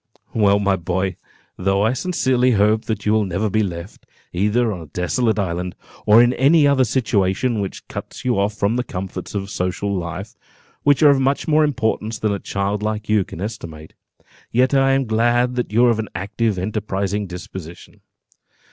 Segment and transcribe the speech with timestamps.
[0.33, 1.17] "Well, my boy,
[1.57, 5.75] though I sincerely hope that you will never be left, either on a desolate island,
[6.07, 10.33] or in any other situation which cuts you off from the comforts of social life,
[10.81, 13.93] which are of much more importance than a child like you can estimate,
[14.51, 18.01] yet I am glad that you are of an active, enterprising disposition.